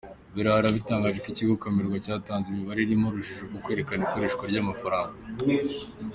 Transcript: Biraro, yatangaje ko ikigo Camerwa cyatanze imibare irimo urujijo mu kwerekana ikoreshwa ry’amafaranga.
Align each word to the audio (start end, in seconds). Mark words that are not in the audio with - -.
Biraro, 0.35 0.67
yatangaje 0.75 1.17
ko 1.23 1.27
ikigo 1.31 1.53
Camerwa 1.63 1.97
cyatanze 2.05 2.47
imibare 2.49 2.79
irimo 2.81 3.05
urujijo 3.07 3.43
mu 3.51 3.59
kwerekana 3.63 4.01
ikoreshwa 4.07 4.43
ry’amafaranga. 4.51 5.15